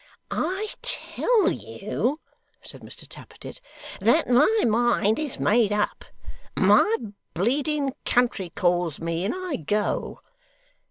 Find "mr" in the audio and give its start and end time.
2.81-3.07